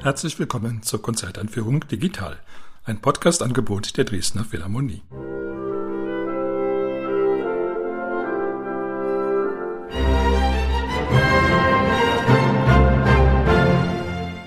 Herzlich 0.00 0.38
willkommen 0.38 0.84
zur 0.84 1.02
Konzerteinführung 1.02 1.86
Digital, 1.88 2.38
ein 2.84 3.00
Podcast-Angebot 3.00 3.96
der 3.96 4.04
Dresdner 4.04 4.44
Philharmonie. 4.44 5.02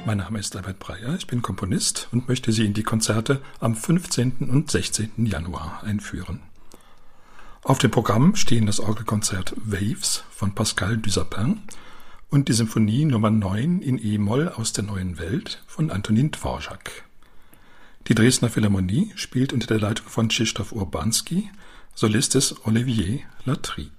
Mein 0.05 0.17
Name 0.19 0.39
ist 0.39 0.55
Albert 0.55 0.79
Breyer, 0.79 1.15
ich 1.15 1.27
bin 1.27 1.41
Komponist 1.41 2.07
und 2.13 2.29
möchte 2.29 2.53
Sie 2.53 2.65
in 2.65 2.73
die 2.73 2.83
Konzerte 2.83 3.41
am 3.59 3.75
15. 3.75 4.49
und 4.49 4.71
16. 4.71 5.25
Januar 5.25 5.83
einführen. 5.83 6.39
Auf 7.63 7.77
dem 7.77 7.91
Programm 7.91 8.37
stehen 8.37 8.67
das 8.67 8.79
Orgelkonzert 8.79 9.53
Waves 9.57 10.23
von 10.31 10.55
Pascal 10.55 10.97
Dusapin 10.97 11.59
und 12.31 12.47
die 12.47 12.53
Symphonie 12.53 13.03
Nummer 13.05 13.29
9 13.29 13.81
in 13.81 14.03
E-Moll 14.03 14.47
aus 14.47 14.71
der 14.71 14.85
neuen 14.85 15.19
Welt 15.19 15.61
von 15.67 15.91
Antonin 15.91 16.31
Dvorak. 16.31 17.03
Die 18.07 18.15
Dresdner 18.15 18.49
Philharmonie 18.49 19.11
spielt 19.15 19.51
unter 19.53 19.67
der 19.67 19.79
Leitung 19.79 20.07
von 20.07 20.29
Krzysztof 20.29 20.71
Urbanski, 20.71 21.51
Solist 21.93 22.35
ist 22.35 22.65
Olivier 22.65 23.19
Latry. 23.43 23.91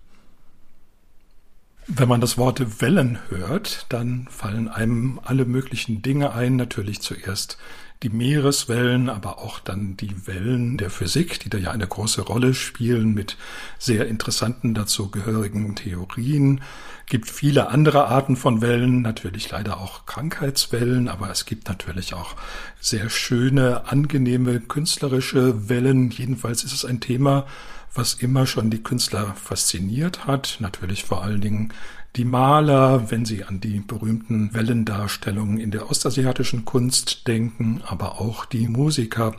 Wenn 1.86 2.08
man 2.08 2.22
das 2.22 2.38
Wort 2.38 2.80
Wellen 2.80 3.18
hört, 3.28 3.84
dann 3.91 4.27
fallen 4.30 4.69
einem 4.69 5.20
alle 5.22 5.44
möglichen 5.44 6.00
Dinge 6.00 6.33
ein. 6.33 6.56
Natürlich 6.56 7.00
zuerst 7.02 7.58
die 8.02 8.11
Meereswellen, 8.11 9.09
aber 9.09 9.38
auch 9.38 9.61
dann 9.61 9.97
die 9.97 10.27
Wellen 10.27 10.77
der 10.77 10.91
Physik, 10.91 11.41
die 11.41 11.51
da 11.51 11.59
ja 11.59 11.70
eine 11.70 11.87
große 11.87 12.23
Rolle 12.23 12.55
spielen 12.55 13.15
mit 13.15 13.37
sehr 13.78 14.06
interessanten 14.09 14.75
dazu 14.75 15.11
gehörigen 15.11 15.75
Theorien. 15.77 16.61
Gibt 17.06 17.30
viele 17.30 17.69
andere 17.69 18.06
Arten 18.06 18.37
von 18.37 18.61
Wellen, 18.61 19.02
natürlich 19.02 19.51
leider 19.51 19.80
auch 19.80 20.06
Krankheitswellen, 20.06 21.09
aber 21.09 21.31
es 21.31 21.44
gibt 21.47 21.69
natürlich 21.69 22.14
auch 22.14 22.36
sehr 22.81 23.09
schöne, 23.09 23.86
angenehme 23.86 24.61
künstlerische 24.61 25.69
Wellen. 25.69 26.11
Jedenfalls 26.11 26.64
ist 26.64 26.72
es 26.72 26.84
ein 26.84 27.00
Thema, 27.00 27.47
was 27.94 28.14
immer 28.14 28.47
schon 28.47 28.70
die 28.70 28.83
Künstler 28.83 29.34
fasziniert 29.34 30.27
hat. 30.27 30.56
Natürlich 30.61 31.05
vor 31.05 31.22
allen 31.22 31.41
Dingen 31.41 31.72
die 32.16 32.27
Maler, 32.27 33.10
wenn 33.10 33.24
sie 33.24 33.44
an 33.44 33.60
die 33.60 33.80
berühmten 33.80 34.52
Wellendarstellungen 34.52 35.58
in 35.58 35.70
der 35.70 35.91
ostasiatischen 35.91 36.66
Kunst 36.66 37.27
denken, 37.27 37.80
aber 37.86 38.20
auch 38.20 38.44
die 38.44 38.69
Musiker. 38.69 39.34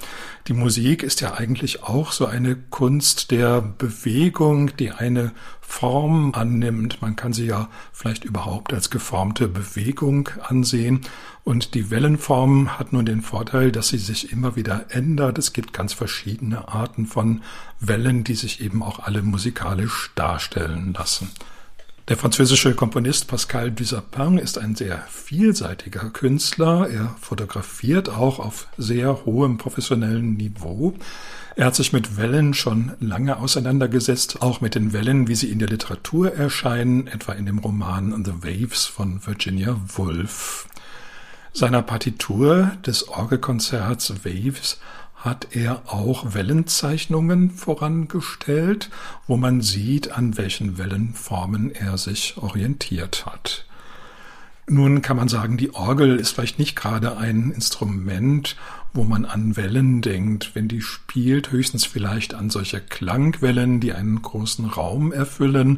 Die 0.48 0.54
Musik 0.54 1.04
ist 1.04 1.22
ja 1.22 1.36
eigentlich 1.36 1.84
auch 1.84 2.12
so 2.12 2.26
eine 2.26 2.56
Kunst 2.56 3.30
der 3.30 3.62
Bewegung, 3.62 4.76
die 4.78 4.90
eine 4.92 5.34
Form 5.62 6.34
annimmt. 6.34 7.00
Man 7.02 7.16
kann 7.16 7.32
sie 7.32 7.46
ja 7.46 7.70
vielleicht 7.92 8.26
überhaupt 8.26 8.74
als 8.74 8.90
geformte 8.90 9.48
Bewegung 9.48 10.30
ansehen. 10.42 11.02
Und 11.44 11.76
die 11.76 11.92
Wellenform 11.92 12.80
hat 12.80 12.92
nun 12.92 13.06
den 13.06 13.22
Vorteil, 13.22 13.72
dass 13.72 13.90
sie 13.90 13.98
sich 14.00 14.32
immer 14.32 14.56
wieder 14.56 14.86
ändert. 14.90 15.38
Es 15.38 15.54
gibt 15.54 15.74
ganz 15.74 15.94
verschiedene 15.94 16.70
Arten 16.70 17.06
von 17.06 17.44
Wellen, 17.80 18.24
die 18.24 18.36
sich 18.36 18.62
eben 18.62 18.82
auch 18.82 19.00
alle 19.00 19.22
musikalisch 19.22 20.12
darstellen 20.16 20.94
lassen. 20.94 21.30
Der 22.10 22.18
französische 22.18 22.76
Komponist 22.76 23.28
Pascal 23.28 23.72
Dusapin 23.72 24.38
ist 24.38 24.58
ein 24.58 24.76
sehr 24.76 25.06
vielseitiger 25.10 26.10
Künstler. 26.10 26.90
Er 26.90 27.16
fotografiert 27.22 28.10
auch 28.10 28.40
auf 28.40 28.68
sehr 28.78 29.24
hohem 29.24 29.58
professionellen 29.58 30.34
Niveau. 30.36 30.96
Er 31.56 31.68
hat 31.68 31.76
sich 31.76 31.94
mit 31.94 32.18
Wellen 32.18 32.54
schon 32.54 32.92
lange 33.00 33.38
auseinandergesetzt, 33.38 34.42
auch 34.42 34.60
mit 34.60 34.76
den 34.76 34.92
Wellen, 34.92 35.30
wie 35.30 35.36
sie 35.36 35.50
in 35.50 35.60
der 35.60 35.70
Literatur 35.70 36.36
erscheinen, 36.36 37.08
etwa 37.08 37.32
in 37.32 37.46
dem 37.46 37.60
Roman 37.60 38.26
The 38.26 38.34
Waves 38.44 38.84
von 38.84 39.26
Virginia 39.26 39.80
Woolf. 39.96 40.68
Seiner 41.54 41.84
Partitur 41.84 42.72
des 42.86 43.08
Orgelkonzerts 43.08 44.26
Waves 44.26 44.78
hat 45.24 45.56
er 45.56 45.84
auch 45.86 46.34
Wellenzeichnungen 46.34 47.50
vorangestellt, 47.50 48.90
wo 49.26 49.38
man 49.38 49.62
sieht, 49.62 50.12
an 50.12 50.38
welchen 50.38 50.78
Wellenformen 50.78 51.72
er 51.72 51.98
sich 51.98 52.36
orientiert 52.36 53.26
hat. 53.26 53.66
Nun 54.68 55.02
kann 55.02 55.18
man 55.18 55.30
sagen, 55.30 55.56
die 55.58 55.74
Orgel 55.74 56.18
ist 56.18 56.32
vielleicht 56.32 56.60
nicht 56.60 56.76
gerade 56.76 57.18
ein 57.18 57.52
Instrument, 57.52 58.58
wo 58.94 59.06
man 59.06 59.24
an 59.24 59.56
Wellen 59.56 60.02
denkt, 60.02 60.52
wenn 60.56 60.68
die 60.68 60.82
spielt, 60.82 61.52
höchstens 61.52 61.86
vielleicht 61.86 62.34
an 62.34 62.50
solche 62.50 62.82
Klangwellen, 62.82 63.80
die 63.80 63.94
einen 63.94 64.22
großen 64.22 64.66
Raum 64.66 65.14
erfüllen. 65.14 65.78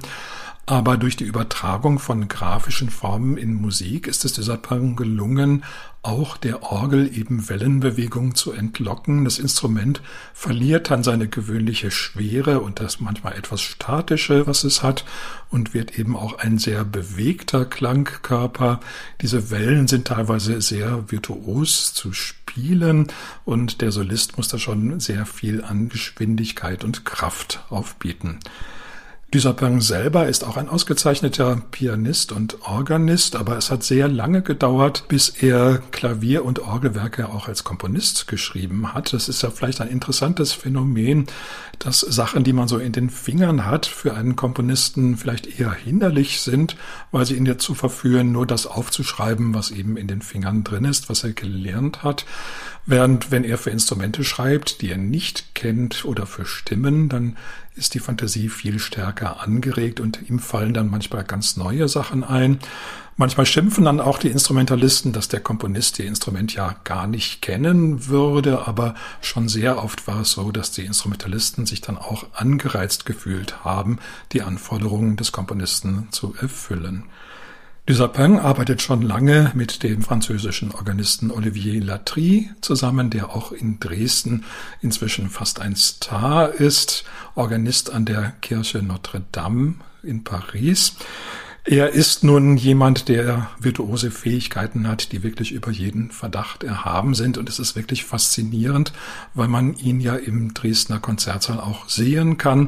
Aber 0.67 0.97
durch 0.97 1.15
die 1.15 1.25
Übertragung 1.25 1.99
von 1.99 2.27
grafischen 2.27 2.89
Formen 2.89 3.37
in 3.37 3.53
Musik 3.53 4.07
ist 4.07 4.25
es 4.25 4.33
dieser 4.33 4.57
Pang 4.57 4.95
gelungen, 4.95 5.63
auch 6.01 6.37
der 6.37 6.63
Orgel 6.63 7.15
eben 7.15 7.49
Wellenbewegung 7.49 8.33
zu 8.33 8.51
entlocken. 8.51 9.25
Das 9.25 9.37
Instrument 9.37 10.01
verliert 10.33 10.89
dann 10.89 11.03
seine 11.03 11.27
gewöhnliche 11.27 11.91
Schwere 11.91 12.61
und 12.61 12.79
das 12.79 12.99
manchmal 12.99 13.33
etwas 13.33 13.61
statische, 13.61 14.47
was 14.47 14.63
es 14.63 14.81
hat, 14.81 15.05
und 15.51 15.75
wird 15.75 15.99
eben 15.99 16.15
auch 16.15 16.39
ein 16.39 16.57
sehr 16.57 16.83
bewegter 16.83 17.65
Klangkörper. 17.65 18.79
Diese 19.21 19.51
Wellen 19.51 19.87
sind 19.87 20.07
teilweise 20.07 20.61
sehr 20.61 21.11
virtuos 21.11 21.93
zu 21.93 22.11
spielen 22.11 23.07
und 23.45 23.81
der 23.81 23.91
Solist 23.91 24.37
muss 24.37 24.47
da 24.47 24.57
schon 24.57 24.99
sehr 24.99 25.27
viel 25.27 25.63
an 25.63 25.89
Geschwindigkeit 25.89 26.83
und 26.83 27.05
Kraft 27.05 27.63
aufbieten. 27.69 28.39
Dusapin 29.35 29.81
selber 29.81 30.29
ist 30.29 30.45
auch 30.45 30.55
ein 30.55 30.69
ausgezeichneter 30.69 31.61
Pianist 31.69 32.31
und 32.31 32.61
Organist, 32.61 33.35
aber 33.35 33.57
es 33.57 33.69
hat 33.69 33.83
sehr 33.83 34.07
lange 34.07 34.41
gedauert, 34.41 35.09
bis 35.09 35.27
er 35.27 35.79
Klavier- 35.91 36.45
und 36.45 36.59
Orgelwerke 36.59 37.27
auch 37.27 37.49
als 37.49 37.65
Komponist 37.65 38.29
geschrieben 38.29 38.93
hat. 38.93 39.11
Das 39.11 39.27
ist 39.27 39.41
ja 39.41 39.49
vielleicht 39.49 39.81
ein 39.81 39.89
interessantes 39.89 40.53
Phänomen, 40.53 41.25
dass 41.79 41.99
Sachen, 41.99 42.45
die 42.45 42.53
man 42.53 42.69
so 42.69 42.77
in 42.77 42.93
den 42.93 43.09
Fingern 43.09 43.65
hat, 43.65 43.87
für 43.87 44.13
einen 44.13 44.37
Komponisten 44.37 45.17
vielleicht 45.17 45.59
eher 45.59 45.73
hinderlich 45.73 46.39
sind, 46.39 46.77
weil 47.11 47.25
sie 47.25 47.35
ihn 47.35 47.43
dazu 47.43 47.73
verführen, 47.73 48.31
nur 48.31 48.47
das 48.47 48.65
aufzuschreiben, 48.65 49.53
was 49.53 49.69
eben 49.69 49.97
in 49.97 50.07
den 50.07 50.21
Fingern 50.21 50.63
drin 50.63 50.85
ist, 50.85 51.09
was 51.09 51.25
er 51.25 51.33
gelernt 51.33 52.03
hat. 52.03 52.25
Während 52.85 53.31
wenn 53.31 53.43
er 53.43 53.57
für 53.57 53.71
Instrumente 53.71 54.23
schreibt, 54.23 54.81
die 54.81 54.91
er 54.91 54.97
nicht 54.97 55.55
kennt 55.55 56.05
oder 56.05 56.25
für 56.25 56.45
Stimmen, 56.45 57.09
dann 57.09 57.35
ist 57.75 57.93
die 57.93 57.99
Fantasie 57.99 58.49
viel 58.49 58.79
stärker 58.79 59.41
angeregt 59.41 59.99
und 59.99 60.29
ihm 60.29 60.39
fallen 60.39 60.73
dann 60.73 60.89
manchmal 60.89 61.23
ganz 61.23 61.57
neue 61.57 61.87
Sachen 61.87 62.23
ein. 62.23 62.59
Manchmal 63.17 63.45
schimpfen 63.45 63.85
dann 63.85 64.01
auch 64.01 64.17
die 64.17 64.29
Instrumentalisten, 64.29 65.13
dass 65.13 65.29
der 65.29 65.39
Komponist 65.39 65.99
ihr 65.99 66.05
Instrument 66.05 66.53
ja 66.53 66.75
gar 66.83 67.07
nicht 67.07 67.41
kennen 67.41 68.07
würde, 68.07 68.67
aber 68.67 68.95
schon 69.21 69.47
sehr 69.47 69.81
oft 69.81 70.07
war 70.07 70.21
es 70.21 70.31
so, 70.31 70.51
dass 70.51 70.71
die 70.71 70.85
Instrumentalisten 70.85 71.65
sich 71.65 71.79
dann 71.81 71.97
auch 71.97 72.25
angereizt 72.33 73.05
gefühlt 73.05 73.63
haben, 73.63 73.99
die 74.33 74.41
Anforderungen 74.41 75.15
des 75.15 75.31
Komponisten 75.31 76.09
zu 76.11 76.35
erfüllen. 76.39 77.05
Dusapin 77.87 78.39
arbeitet 78.39 78.81
schon 78.81 79.03
lange 79.03 79.51
mit 79.53 79.83
dem 79.83 80.01
französischen 80.01 80.71
Organisten 80.71 81.29
Olivier 81.29 81.83
Latry 81.83 82.49
zusammen, 82.59 83.11
der 83.11 83.29
auch 83.29 83.51
in 83.51 83.79
Dresden 83.79 84.43
inzwischen 84.81 85.29
fast 85.29 85.59
ein 85.61 85.75
Star 85.75 86.51
ist, 86.51 87.03
Organist 87.35 87.91
an 87.91 88.05
der 88.05 88.31
Kirche 88.41 88.81
Notre 88.81 89.21
Dame 89.31 89.75
in 90.01 90.23
Paris. 90.23 90.95
Er 91.67 91.89
ist 91.89 92.23
nun 92.23 92.57
jemand, 92.57 93.09
der 93.09 93.49
virtuose 93.59 94.11
Fähigkeiten 94.11 94.87
hat, 94.87 95.11
die 95.11 95.23
wirklich 95.23 95.51
über 95.51 95.71
jeden 95.71 96.11
Verdacht 96.11 96.63
erhaben 96.63 97.15
sind. 97.15 97.39
Und 97.39 97.49
es 97.49 97.57
ist 97.57 97.75
wirklich 97.75 98.05
faszinierend, 98.05 98.93
weil 99.33 99.47
man 99.47 99.75
ihn 99.75 99.99
ja 99.99 100.15
im 100.15 100.53
Dresdner 100.53 100.99
Konzertsaal 100.99 101.59
auch 101.59 101.89
sehen 101.89 102.37
kann. 102.37 102.67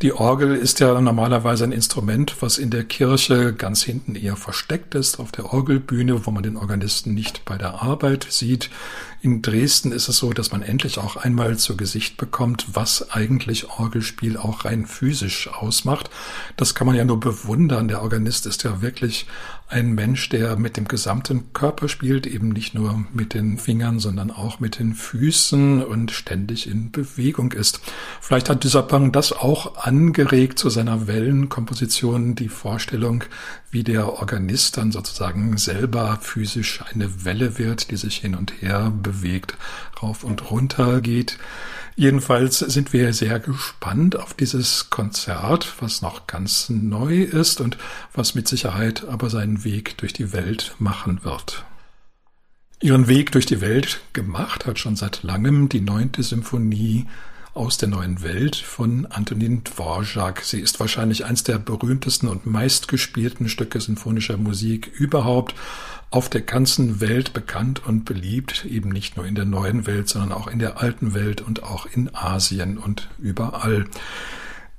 Die 0.00 0.14
Orgel 0.14 0.54
ist 0.54 0.80
ja 0.80 0.98
normalerweise 0.98 1.64
ein 1.64 1.72
Instrument, 1.72 2.36
was 2.40 2.56
in 2.56 2.70
der 2.70 2.84
Kirche 2.84 3.52
ganz 3.52 3.82
hinten 3.82 4.14
eher 4.14 4.36
versteckt 4.36 4.94
ist, 4.94 5.20
auf 5.20 5.30
der 5.30 5.52
Orgelbühne, 5.52 6.24
wo 6.24 6.30
man 6.30 6.42
den 6.42 6.56
Organisten 6.56 7.12
nicht 7.12 7.44
bei 7.44 7.58
der 7.58 7.82
Arbeit 7.82 8.28
sieht. 8.30 8.70
In 9.20 9.42
Dresden 9.42 9.90
ist 9.90 10.08
es 10.08 10.18
so, 10.18 10.32
dass 10.32 10.52
man 10.52 10.62
endlich 10.62 10.98
auch 10.98 11.16
einmal 11.16 11.56
zu 11.56 11.76
Gesicht 11.76 12.16
bekommt, 12.18 12.66
was 12.74 13.10
eigentlich 13.10 13.68
Orgelspiel 13.68 14.36
auch 14.36 14.64
rein 14.64 14.86
physisch 14.86 15.48
ausmacht. 15.48 16.08
Das 16.56 16.76
kann 16.76 16.86
man 16.86 16.94
ja 16.94 17.04
nur 17.04 17.18
bewundern. 17.18 17.88
Der 17.88 18.02
Organist 18.02 18.46
ist 18.46 18.62
ja 18.62 18.80
wirklich 18.80 19.26
ein 19.70 19.92
Mensch, 19.92 20.30
der 20.30 20.56
mit 20.56 20.78
dem 20.78 20.88
gesamten 20.88 21.52
Körper 21.52 21.88
spielt, 21.88 22.26
eben 22.26 22.48
nicht 22.48 22.74
nur 22.74 23.04
mit 23.12 23.34
den 23.34 23.58
Fingern, 23.58 23.98
sondern 23.98 24.30
auch 24.30 24.60
mit 24.60 24.78
den 24.78 24.94
Füßen 24.94 25.84
und 25.84 26.10
ständig 26.10 26.66
in 26.66 26.90
Bewegung 26.90 27.52
ist. 27.52 27.80
Vielleicht 28.20 28.48
hat 28.48 28.64
Dusapin 28.64 29.12
das 29.12 29.32
auch 29.32 29.76
angeregt 29.76 30.58
zu 30.58 30.70
seiner 30.70 31.06
Wellenkomposition, 31.06 32.34
die 32.34 32.48
Vorstellung, 32.48 33.24
wie 33.70 33.84
der 33.84 34.14
Organist 34.14 34.78
dann 34.78 34.90
sozusagen 34.90 35.58
selber 35.58 36.18
physisch 36.22 36.80
eine 36.90 37.24
Welle 37.26 37.58
wird, 37.58 37.90
die 37.90 37.96
sich 37.96 38.16
hin 38.16 38.34
und 38.34 38.62
her 38.62 38.90
bewegt, 39.02 39.54
rauf 40.02 40.24
und 40.24 40.50
runter 40.50 41.02
geht. 41.02 41.38
Jedenfalls 41.98 42.60
sind 42.60 42.92
wir 42.92 43.12
sehr 43.12 43.40
gespannt 43.40 44.14
auf 44.14 44.32
dieses 44.32 44.88
Konzert, 44.88 45.74
was 45.80 46.00
noch 46.00 46.28
ganz 46.28 46.68
neu 46.68 47.22
ist 47.24 47.60
und 47.60 47.76
was 48.14 48.36
mit 48.36 48.46
Sicherheit 48.46 49.04
aber 49.08 49.30
seinen 49.30 49.64
Weg 49.64 49.98
durch 49.98 50.12
die 50.12 50.32
Welt 50.32 50.76
machen 50.78 51.24
wird. 51.24 51.64
ihren 52.80 53.08
Weg 53.08 53.32
durch 53.32 53.46
die 53.46 53.60
Welt 53.60 54.00
gemacht, 54.12 54.64
hat 54.64 54.78
schon 54.78 54.94
seit 54.94 55.24
langem 55.24 55.68
die 55.68 55.80
neunte 55.80 56.22
Symphonie 56.22 57.08
aus 57.58 57.76
der 57.76 57.88
neuen 57.88 58.22
Welt 58.22 58.54
von 58.54 59.06
Antonin 59.06 59.64
Dvorak. 59.64 60.44
Sie 60.44 60.60
ist 60.60 60.78
wahrscheinlich 60.78 61.24
eines 61.24 61.42
der 61.42 61.58
berühmtesten 61.58 62.28
und 62.28 62.46
meistgespielten 62.46 63.48
Stücke 63.48 63.80
sinfonischer 63.80 64.36
Musik 64.36 64.86
überhaupt 64.86 65.56
auf 66.10 66.28
der 66.28 66.42
ganzen 66.42 67.00
Welt 67.00 67.32
bekannt 67.32 67.82
und 67.84 68.04
beliebt, 68.04 68.64
eben 68.64 68.90
nicht 68.90 69.16
nur 69.16 69.26
in 69.26 69.34
der 69.34 69.44
neuen 69.44 69.86
Welt, 69.86 70.08
sondern 70.08 70.32
auch 70.32 70.46
in 70.46 70.60
der 70.60 70.80
alten 70.80 71.14
Welt 71.14 71.40
und 71.40 71.64
auch 71.64 71.86
in 71.86 72.14
Asien 72.14 72.78
und 72.78 73.08
überall. 73.18 73.86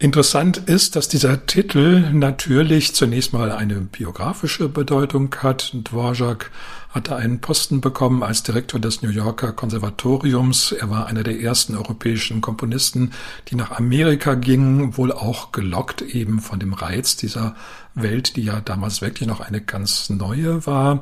Interessant 0.01 0.55
ist, 0.55 0.95
dass 0.95 1.09
dieser 1.09 1.45
Titel 1.45 2.11
natürlich 2.13 2.95
zunächst 2.95 3.33
mal 3.33 3.51
eine 3.51 3.81
biografische 3.81 4.69
Bedeutung 4.69 5.35
hat. 5.39 5.73
Dvorak 5.73 6.51
hatte 6.89 7.17
einen 7.17 7.41
Posten 7.41 7.81
bekommen 7.81 8.23
als 8.23 8.41
Direktor 8.43 8.79
des 8.79 9.01
New 9.01 9.09
Yorker 9.09 9.51
Konservatoriums. 9.51 10.71
Er 10.71 10.89
war 10.89 11.07
einer 11.07 11.23
der 11.23 11.41
ersten 11.41 11.75
europäischen 11.75 12.39
Komponisten, 12.39 13.11
die 13.49 13.55
nach 13.55 13.71
Amerika 13.71 14.35
gingen, 14.35 14.95
wohl 14.95 15.11
auch 15.11 15.51
gelockt 15.51 16.01
eben 16.01 16.39
von 16.39 16.61
dem 16.61 16.71
Reiz 16.71 17.17
dieser 17.17 17.57
Welt, 17.93 18.37
die 18.37 18.43
ja 18.43 18.61
damals 18.61 19.01
wirklich 19.01 19.27
noch 19.27 19.41
eine 19.41 19.59
ganz 19.59 20.09
neue 20.09 20.65
war. 20.65 21.01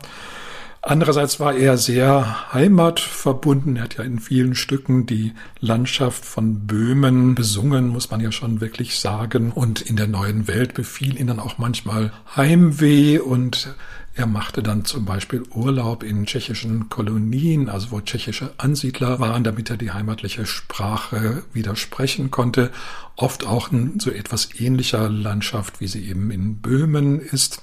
Andererseits 0.89 1.42
war 1.42 1.54
er 1.54 1.78
sehr 1.78 2.54
heimatverbunden. 2.54 3.75
Er 3.75 3.84
hat 3.84 3.98
ja 3.98 4.06
in 4.06 4.19
vielen 4.19 4.56
Stücken 4.56 5.06
die 5.06 5.34
Landschaft 5.60 6.24
von 6.24 6.66
Böhmen 6.66 7.36
besungen, 7.36 7.89
muss 7.89 8.10
man 8.10 8.22
ja 8.22 8.31
schon 8.31 8.62
wirklich 8.62 8.98
sagen. 8.98 9.51
Und 9.51 9.81
in 9.81 9.98
der 9.98 10.07
neuen 10.07 10.48
Welt 10.48 10.75
befiel 10.75 11.19
ihn 11.19 11.28
dann 11.28 11.42
auch 11.42 11.57
manchmal 11.57 12.13
Heimweh 12.38 13.19
und 13.19 13.75
er 14.16 14.28
machte 14.28 14.63
dann 14.63 14.86
zum 14.86 15.04
Beispiel 15.04 15.44
Urlaub 15.54 16.04
in 16.04 16.25
tschechischen 16.25 16.88
Kolonien, 16.88 17.68
also 17.68 17.92
wo 17.92 18.00
tschechische 18.00 18.54
Ansiedler 18.56 19.19
waren, 19.19 19.44
damit 19.44 19.69
er 19.69 19.75
die 19.75 19.92
heimatliche 19.92 20.45
Sprache 20.45 21.44
widersprechen 21.51 22.31
konnte. 22.31 22.72
Oft 23.18 23.45
auch 23.45 23.74
in 23.74 24.00
so 24.00 24.10
etwas 24.10 24.57
ähnlicher 24.57 25.10
Landschaft, 25.10 25.81
wie 25.81 25.88
sie 25.88 26.07
eben 26.07 26.31
in 26.31 26.62
Böhmen 26.62 27.19
ist. 27.19 27.62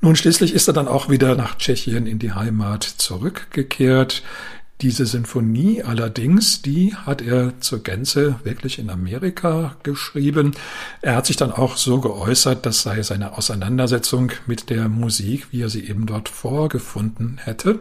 Nun 0.00 0.16
schließlich 0.16 0.54
ist 0.54 0.68
er 0.68 0.74
dann 0.74 0.88
auch 0.88 1.08
wieder 1.08 1.34
nach 1.34 1.56
Tschechien 1.56 2.06
in 2.06 2.18
die 2.18 2.32
Heimat 2.32 2.84
zurückgekehrt. 2.84 4.22
Diese 4.82 5.06
Sinfonie 5.06 5.82
allerdings, 5.82 6.60
die 6.60 6.94
hat 6.94 7.22
er 7.22 7.58
zur 7.60 7.82
Gänze 7.82 8.36
wirklich 8.44 8.78
in 8.78 8.90
Amerika 8.90 9.76
geschrieben. 9.82 10.52
Er 11.00 11.16
hat 11.16 11.24
sich 11.24 11.36
dann 11.36 11.50
auch 11.50 11.78
so 11.78 11.98
geäußert, 11.98 12.66
das 12.66 12.82
sei 12.82 13.02
seine 13.02 13.38
Auseinandersetzung 13.38 14.32
mit 14.46 14.68
der 14.68 14.90
Musik, 14.90 15.46
wie 15.50 15.62
er 15.62 15.70
sie 15.70 15.88
eben 15.88 16.04
dort 16.04 16.28
vorgefunden 16.28 17.40
hätte. 17.42 17.80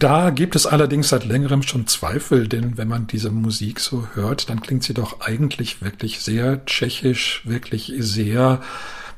Da 0.00 0.30
gibt 0.30 0.56
es 0.56 0.66
allerdings 0.66 1.08
seit 1.08 1.24
längerem 1.24 1.62
schon 1.62 1.86
Zweifel, 1.86 2.48
denn 2.48 2.76
wenn 2.76 2.88
man 2.88 3.06
diese 3.06 3.30
Musik 3.30 3.78
so 3.78 4.08
hört, 4.14 4.50
dann 4.50 4.60
klingt 4.60 4.82
sie 4.82 4.94
doch 4.94 5.20
eigentlich 5.20 5.82
wirklich 5.82 6.20
sehr 6.20 6.64
tschechisch, 6.66 7.42
wirklich 7.44 7.92
sehr 7.98 8.60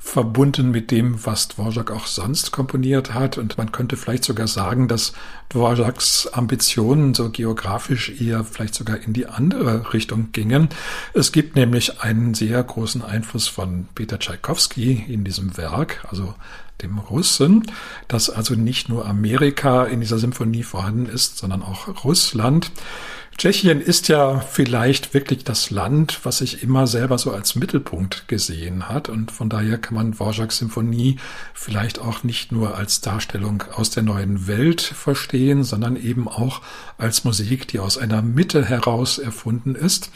verbunden 0.03 0.71
mit 0.71 0.91
dem, 0.91 1.25
was 1.27 1.49
Dvorak 1.49 1.91
auch 1.91 2.07
sonst 2.07 2.53
komponiert 2.53 3.13
hat. 3.13 3.37
Und 3.37 3.59
man 3.59 3.71
könnte 3.71 3.99
vielleicht 3.99 4.25
sogar 4.25 4.49
sagen, 4.49 4.89
dass 4.89 5.13
Dvoraks 5.51 6.27
Ambitionen 6.33 7.15
so 7.15 7.29
geografisch 7.31 8.21
eher 8.21 8.43
vielleicht 8.45 8.75
sogar 8.75 8.97
in 8.97 9.13
die 9.13 9.27
andere 9.27 9.93
Richtung 9.93 10.33
gingen. 10.33 10.71
Es 11.13 11.33
gibt 11.33 11.55
nämlich 11.55 12.01
einen 12.01 12.33
sehr 12.35 12.63
großen 12.63 13.03
Einfluss 13.05 13.47
von 13.47 13.89
Peter 13.95 14.19
Tschaikowski 14.19 15.05
in 15.07 15.23
diesem 15.23 15.57
Werk, 15.59 16.05
also 16.09 16.35
dem 16.83 16.99
Russen, 16.99 17.65
dass 18.09 18.31
also 18.31 18.55
nicht 18.55 18.89
nur 18.89 19.07
Amerika 19.07 19.85
in 19.85 20.01
dieser 20.01 20.19
Symphonie 20.19 20.63
vorhanden 20.63 21.07
ist, 21.07 21.37
sondern 21.37 21.63
auch 21.63 22.05
Russland. 22.05 22.73
Tschechien 23.41 23.81
ist 23.81 24.09
ja 24.09 24.41
vielleicht 24.41 25.15
wirklich 25.15 25.45
das 25.45 25.71
Land, 25.71 26.21
was 26.25 26.37
sich 26.37 26.63
immer 26.63 26.87
selber 26.87 27.17
so 27.17 27.31
als 27.31 27.55
Mittelpunkt 27.55 28.29
gesehen 28.29 28.91
hat. 28.91 29.09
Und 29.09 29.31
von 29.31 29.49
daher 29.49 29.79
kann 29.79 29.95
man 29.95 30.13
Dvorak's 30.13 30.59
Symphonie 30.59 31.17
vielleicht 31.55 32.01
auch 32.01 32.23
nicht 32.23 32.53
nur 32.53 32.77
als 32.77 33.01
Darstellung 33.01 33.65
aus 33.75 33.89
der 33.89 34.03
neuen 34.03 34.47
Welt 34.47 34.83
verstehen, 34.83 35.65
sondern 35.65 35.97
eben 35.97 36.29
auch 36.29 36.61
als 36.99 37.25
Musik, 37.25 37.67
die 37.67 37.79
aus 37.79 37.97
einer 37.97 38.21
Mitte 38.21 38.63
heraus 38.63 39.17
erfunden 39.17 39.75
ist. 39.75 40.11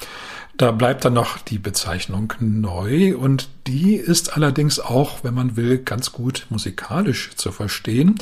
Da 0.56 0.70
bleibt 0.70 1.04
dann 1.04 1.14
noch 1.14 1.38
die 1.38 1.58
Bezeichnung 1.58 2.32
neu 2.38 3.16
und 3.16 3.48
die 3.66 3.94
ist 3.96 4.36
allerdings 4.36 4.78
auch, 4.78 5.24
wenn 5.24 5.34
man 5.34 5.56
will, 5.56 5.78
ganz 5.78 6.12
gut 6.12 6.46
musikalisch 6.48 7.30
zu 7.34 7.50
verstehen. 7.50 8.14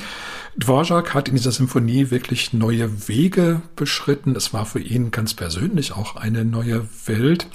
Dvorak 0.56 1.12
hat 1.12 1.28
in 1.28 1.34
dieser 1.34 1.52
Symphonie 1.52 2.10
wirklich 2.10 2.54
neue 2.54 3.06
Wege 3.06 3.60
beschritten. 3.76 4.34
Es 4.34 4.54
war 4.54 4.64
für 4.64 4.80
ihn 4.80 5.10
ganz 5.10 5.34
persönlich 5.34 5.92
auch 5.92 6.16
eine 6.16 6.46
neue 6.46 6.88
Welt. 7.04 7.46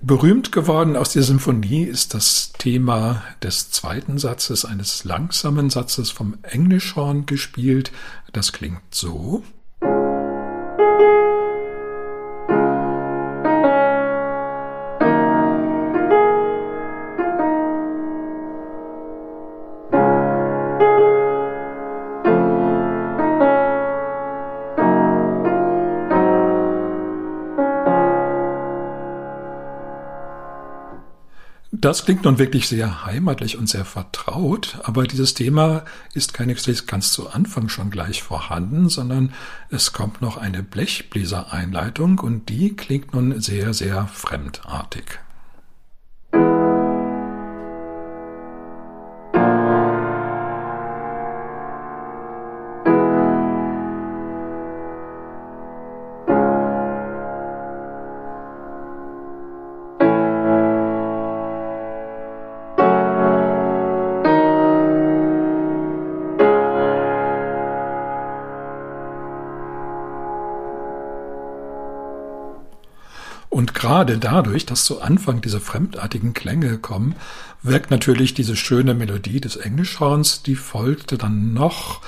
Berühmt 0.00 0.50
geworden 0.50 0.96
aus 0.96 1.12
der 1.12 1.22
Symphonie 1.22 1.84
ist 1.84 2.14
das 2.14 2.52
Thema 2.52 3.22
des 3.42 3.70
zweiten 3.70 4.18
Satzes, 4.18 4.64
eines 4.64 5.04
langsamen 5.04 5.70
Satzes 5.70 6.10
vom 6.10 6.36
Englischhorn 6.42 7.26
gespielt. 7.26 7.92
Das 8.32 8.52
klingt 8.52 8.82
so. 8.90 9.44
Das 31.84 32.06
klingt 32.06 32.24
nun 32.24 32.38
wirklich 32.38 32.66
sehr 32.66 33.04
heimatlich 33.04 33.58
und 33.58 33.68
sehr 33.68 33.84
vertraut, 33.84 34.78
aber 34.84 35.06
dieses 35.06 35.34
Thema 35.34 35.84
ist 36.14 36.32
keineswegs 36.32 36.86
ganz 36.86 37.12
zu 37.12 37.28
Anfang 37.28 37.68
schon 37.68 37.90
gleich 37.90 38.22
vorhanden, 38.22 38.88
sondern 38.88 39.34
es 39.68 39.92
kommt 39.92 40.22
noch 40.22 40.38
eine 40.38 40.62
Blechbläsereinleitung 40.62 42.20
und 42.20 42.48
die 42.48 42.74
klingt 42.74 43.12
nun 43.12 43.38
sehr, 43.38 43.74
sehr 43.74 44.06
fremdartig. 44.06 45.20
Gerade 73.72 74.18
dadurch, 74.18 74.66
dass 74.66 74.84
zu 74.84 75.00
Anfang 75.00 75.40
diese 75.40 75.60
fremdartigen 75.60 76.34
Klänge 76.34 76.76
kommen, 76.76 77.14
wirkt 77.62 77.92
natürlich 77.92 78.34
diese 78.34 78.56
schöne 78.56 78.94
Melodie 78.94 79.40
des 79.40 79.54
Englischhorns, 79.54 80.42
die 80.42 80.56
folgte 80.56 81.18
dann 81.18 81.54
noch 81.54 82.00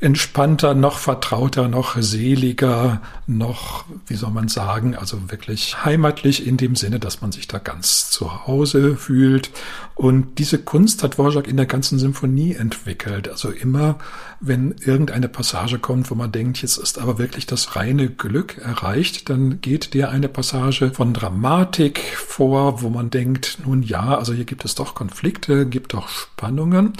entspannter, 0.00 0.74
noch 0.74 0.98
vertrauter, 0.98 1.68
noch 1.68 1.96
seliger, 2.00 3.02
noch, 3.26 3.84
wie 4.06 4.16
soll 4.16 4.30
man 4.30 4.48
sagen, 4.48 4.96
also 4.96 5.30
wirklich 5.30 5.84
heimatlich 5.84 6.46
in 6.46 6.56
dem 6.56 6.74
Sinne, 6.74 6.98
dass 6.98 7.20
man 7.20 7.32
sich 7.32 7.48
da 7.48 7.58
ganz 7.58 8.10
zu 8.10 8.46
Hause 8.46 8.96
fühlt. 8.96 9.50
Und 9.94 10.38
diese 10.38 10.56
Kunst 10.56 11.02
hat 11.02 11.18
Dvorak 11.18 11.46
in 11.46 11.58
der 11.58 11.66
ganzen 11.66 11.98
Symphonie 11.98 12.54
entwickelt. 12.54 13.28
Also 13.28 13.50
immer, 13.50 13.98
wenn 14.40 14.74
irgendeine 14.82 15.28
Passage 15.28 15.78
kommt, 15.78 16.10
wo 16.10 16.14
man 16.14 16.32
denkt, 16.32 16.62
jetzt 16.62 16.78
ist 16.78 16.98
aber 16.98 17.18
wirklich 17.18 17.44
das 17.44 17.76
reine 17.76 18.08
Glück 18.08 18.56
erreicht, 18.56 19.28
dann 19.28 19.60
geht 19.60 19.92
der 19.92 20.10
eine 20.10 20.30
Passage 20.30 20.92
von 20.92 21.12
Dramatik 21.12 22.00
vor, 22.16 22.80
wo 22.80 22.88
man 22.88 23.10
denkt, 23.10 23.58
nun 23.66 23.82
ja, 23.82 24.16
also 24.16 24.32
hier 24.32 24.46
gibt 24.46 24.64
es 24.64 24.74
doch 24.74 24.94
Konflikte, 24.94 25.66
gibt 25.66 25.92
doch 25.92 26.08
Spannungen. 26.08 26.94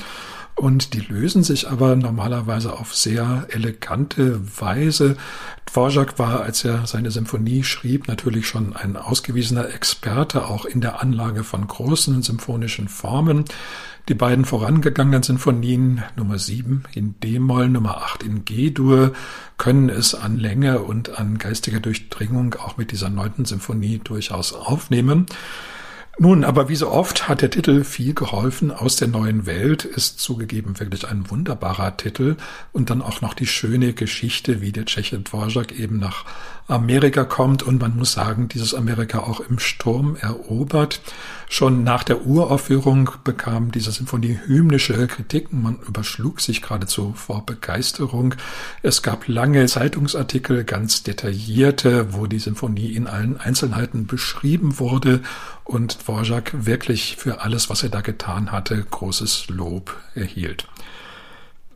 Und 0.61 0.93
die 0.93 1.01
lösen 1.01 1.43
sich 1.43 1.71
aber 1.71 1.97
normalerweise 1.97 2.79
auf 2.79 2.95
sehr 2.95 3.47
elegante 3.49 4.43
Weise. 4.61 5.17
Dvorak 5.65 6.19
war, 6.19 6.43
als 6.43 6.67
er 6.67 6.87
seine 6.87 7.11
Symphonie 7.11 7.65
schrieb, 7.65 8.09
natürlich 8.09 8.47
schon 8.47 8.77
ein 8.77 8.99
ausgewiesener 8.99 9.73
Experte, 9.73 10.45
auch 10.45 10.67
in 10.67 10.83
der 10.83 11.01
Anlage 11.01 11.45
von 11.45 11.67
großen 11.67 12.21
symphonischen 12.21 12.89
Formen. 12.89 13.47
Die 14.11 14.15
beiden 14.15 14.45
vorangegangenen 14.45 15.23
Sinfonien 15.23 16.03
Nummer 16.15 16.39
7 16.39 16.83
in 16.93 17.19
D-Moll, 17.21 17.71
Nummer 17.71 17.97
8 18.03 18.23
in 18.23 18.45
G-Dur 18.45 19.15
können 19.57 19.89
es 19.89 20.15
an 20.15 20.37
Länge 20.37 20.81
und 20.81 21.19
an 21.19 21.39
geistiger 21.39 21.81
Durchdringung 21.81 22.57
auch 22.57 22.77
mit 22.77 22.93
dieser 22.93 23.09
neunten 23.09 23.47
Symphonie 23.47 23.99
durchaus 24.05 24.53
aufnehmen. 24.53 25.25
Nun, 26.23 26.45
aber 26.45 26.69
wie 26.69 26.77
so 26.77 26.91
oft 26.91 27.31
hat 27.31 27.41
der 27.41 27.49
Titel 27.49 27.83
viel 27.83 28.13
geholfen. 28.13 28.73
Aus 28.73 28.97
der 28.97 29.09
neuen 29.09 29.47
Welt 29.47 29.87
ist 29.87 30.21
zugegeben 30.21 30.79
wirklich 30.79 31.09
ein 31.09 31.31
wunderbarer 31.31 31.97
Titel 31.97 32.37
und 32.73 32.91
dann 32.91 33.01
auch 33.01 33.23
noch 33.23 33.33
die 33.33 33.47
schöne 33.47 33.95
Geschichte, 33.95 34.61
wie 34.61 34.71
der 34.71 34.85
Tscheche 34.85 35.19
Dvorak 35.19 35.73
eben 35.73 35.99
nach 35.99 36.27
Amerika 36.69 37.25
kommt 37.25 37.63
und 37.63 37.81
man 37.81 37.97
muss 37.97 38.13
sagen, 38.13 38.49
dieses 38.49 38.75
Amerika 38.75 39.21
auch 39.21 39.41
im 39.41 39.59
Sturm 39.59 40.15
erobert. 40.15 41.01
Schon 41.49 41.83
nach 41.83 42.05
der 42.05 42.27
Uraufführung 42.27 43.11
bekam 43.25 43.73
diese 43.73 43.91
Symphonie 43.91 44.39
hymnische 44.47 45.07
Kritiken. 45.09 45.63
Man 45.63 45.79
überschlug 45.89 46.41
sich 46.41 46.63
geradezu 46.63 47.15
vor 47.17 47.45
Begeisterung. 47.45 48.35
Es 48.83 49.03
gab 49.03 49.27
lange 49.27 49.67
Zeitungsartikel, 49.67 50.65
ganz 50.65 51.03
detaillierte, 51.03 52.13
wo 52.13 52.27
die 52.27 52.39
Symphonie 52.39 52.95
in 52.95 53.09
allen 53.09 53.41
Einzelheiten 53.41 54.07
beschrieben 54.07 54.79
wurde 54.79 55.23
und 55.71 56.03
Dvorak 56.03 56.67
wirklich 56.67 57.17
für 57.17 57.43
alles, 57.43 57.71
was 57.71 57.85
er 57.85 57.91
da 57.91 58.01
getan 58.01 58.51
hatte, 58.51 58.85
großes 58.91 59.49
Lob 59.49 59.97
erhielt. 60.15 60.67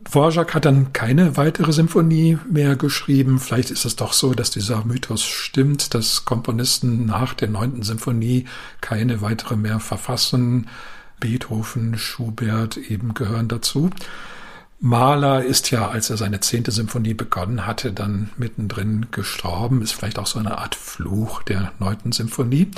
Dvorak 0.03 0.53
hat 0.53 0.65
dann 0.65 0.91
keine 0.91 1.37
weitere 1.37 1.71
Symphonie 1.71 2.37
mehr 2.51 2.75
geschrieben. 2.75 3.39
Vielleicht 3.39 3.71
ist 3.71 3.85
es 3.85 3.95
doch 3.95 4.11
so, 4.11 4.33
dass 4.33 4.51
dieser 4.51 4.83
Mythos 4.83 5.23
stimmt, 5.23 5.93
dass 5.93 6.25
Komponisten 6.25 7.05
nach 7.05 7.33
der 7.33 7.47
neunten 7.47 7.83
Symphonie 7.83 8.45
keine 8.81 9.21
weitere 9.21 9.55
mehr 9.55 9.79
verfassen. 9.79 10.67
Beethoven, 11.21 11.97
Schubert 11.97 12.75
eben 12.75 13.13
gehören 13.13 13.47
dazu. 13.47 13.89
Mahler 14.81 15.43
ist 15.43 15.71
ja, 15.71 15.87
als 15.87 16.09
er 16.09 16.17
seine 16.17 16.41
zehnte 16.41 16.71
Symphonie 16.71 17.13
begonnen 17.13 17.65
hatte, 17.65 17.93
dann 17.93 18.29
mittendrin 18.37 19.07
gestorben. 19.09 19.81
Ist 19.81 19.93
vielleicht 19.93 20.19
auch 20.19 20.27
so 20.27 20.37
eine 20.37 20.57
Art 20.57 20.75
Fluch 20.75 21.43
der 21.43 21.71
neunten 21.79 22.11
Symphonie. 22.11 22.69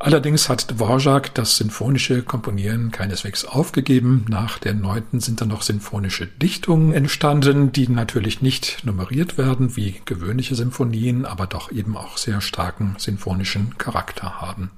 Allerdings 0.00 0.48
hat 0.48 0.70
Dvorak 0.72 1.34
das 1.34 1.56
sinfonische 1.56 2.22
Komponieren 2.22 2.90
keineswegs 2.90 3.44
aufgegeben. 3.44 4.26
Nach 4.28 4.58
der 4.58 4.74
neunten 4.74 5.20
sind 5.20 5.40
dann 5.40 5.48
noch 5.48 5.62
sinfonische 5.62 6.26
Dichtungen 6.26 6.92
entstanden, 6.92 7.70
die 7.70 7.88
natürlich 7.88 8.42
nicht 8.42 8.84
nummeriert 8.84 9.38
werden 9.38 9.76
wie 9.76 10.02
gewöhnliche 10.04 10.56
Symphonien, 10.56 11.24
aber 11.24 11.46
doch 11.46 11.70
eben 11.70 11.96
auch 11.96 12.18
sehr 12.18 12.40
starken 12.40 12.96
sinfonischen 12.98 13.78
Charakter 13.78 14.40
haben. 14.40 14.72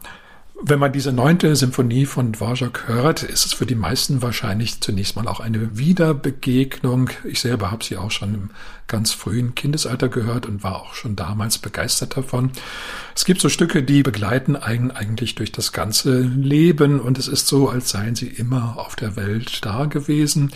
Wenn 0.61 0.81
man 0.81 0.93
diese 0.93 1.13
neunte 1.13 1.55
Symphonie 1.55 2.05
von 2.05 2.33
Dvorak 2.33 2.89
hört, 2.89 3.23
ist 3.23 3.47
es 3.47 3.53
für 3.53 3.65
die 3.65 3.77
meisten 3.77 4.23
wahrscheinlich 4.23 4.81
zunächst 4.81 5.15
mal 5.15 5.29
auch 5.29 5.39
eine 5.39 5.79
Wiederbegegnung. 5.79 7.11
Ich 7.23 7.39
selber 7.39 7.71
habe 7.71 7.85
sie 7.85 7.97
auch 7.97 8.11
schon 8.11 8.35
im 8.35 8.51
ganz 8.89 9.13
frühen 9.13 9.55
Kindesalter 9.55 10.09
gehört 10.09 10.47
und 10.47 10.65
war 10.65 10.83
auch 10.83 10.95
schon 10.95 11.15
damals 11.15 11.59
begeistert 11.59 12.17
davon. 12.17 12.51
Es 13.15 13.25
gibt 13.25 13.41
so 13.41 13.49
Stücke, 13.49 13.85
die 13.85 14.03
begleiten 14.03 14.57
einen 14.57 14.91
eigentlich 14.91 15.37
durch 15.37 15.53
das 15.53 15.73
ganze 15.73 16.23
Leben 16.23 16.99
und 16.99 17.19
es 17.19 17.29
ist 17.29 17.47
so, 17.47 17.69
als 17.69 17.91
seien 17.91 18.17
sie 18.17 18.27
immer 18.27 18.79
auf 18.79 18.97
der 18.97 19.15
Welt 19.15 19.65
da 19.65 19.85
gewesen. 19.85 20.51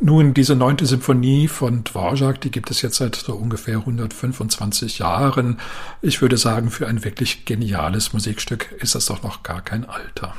Nun, 0.00 0.34
diese 0.34 0.56
neunte 0.56 0.86
Symphonie 0.86 1.46
von 1.46 1.84
Dvorak, 1.84 2.40
die 2.40 2.50
gibt 2.50 2.70
es 2.70 2.82
jetzt 2.82 2.96
seit 2.96 3.14
so 3.14 3.34
ungefähr 3.34 3.78
125 3.78 4.98
Jahren. 4.98 5.58
Ich 6.00 6.20
würde 6.20 6.36
sagen, 6.36 6.70
für 6.70 6.88
ein 6.88 7.04
wirklich 7.04 7.44
geniales 7.44 8.12
Musikstück 8.12 8.72
ist 8.80 8.94
das 8.94 9.06
doch 9.06 9.22
noch 9.22 9.42
gar 9.42 9.60
kein 9.60 9.88
Alter. 9.88 10.34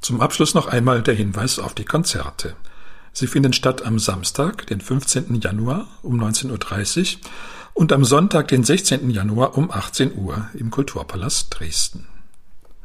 Zum 0.00 0.20
Abschluss 0.20 0.54
noch 0.54 0.66
einmal 0.66 1.02
der 1.02 1.14
Hinweis 1.14 1.58
auf 1.58 1.74
die 1.74 1.84
Konzerte. 1.84 2.54
Sie 3.12 3.26
finden 3.26 3.52
statt 3.52 3.84
am 3.84 3.98
Samstag, 3.98 4.66
den 4.66 4.80
15. 4.80 5.40
Januar 5.40 5.86
um 6.02 6.20
19.30 6.20 7.16
Uhr 7.16 7.20
und 7.72 7.92
am 7.92 8.04
Sonntag, 8.04 8.48
den 8.48 8.64
16. 8.64 9.10
Januar 9.10 9.56
um 9.56 9.70
18 9.70 10.16
Uhr 10.16 10.48
im 10.54 10.70
Kulturpalast 10.70 11.58
Dresden. 11.58 12.06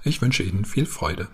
Ich 0.03 0.21
wünsche 0.21 0.43
Ihnen 0.43 0.65
viel 0.65 0.85
Freude. 0.85 1.27